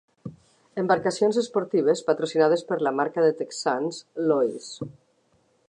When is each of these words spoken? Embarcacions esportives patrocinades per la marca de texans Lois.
Embarcacions 0.83 1.37
esportives 1.41 2.01
patrocinades 2.07 2.65
per 2.71 2.79
la 2.87 2.95
marca 3.01 3.27
de 3.27 3.37
texans 3.43 4.01
Lois. 4.33 4.73